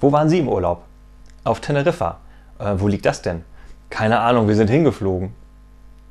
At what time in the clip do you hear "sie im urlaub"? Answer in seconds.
0.28-0.82